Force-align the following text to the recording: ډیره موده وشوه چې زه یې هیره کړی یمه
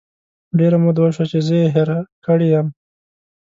ډیره 0.57 0.77
موده 0.83 0.99
وشوه 1.01 1.25
چې 1.31 1.37
زه 1.47 1.55
یې 1.61 1.67
هیره 1.75 1.99
کړی 2.25 2.47
یمه 2.53 2.71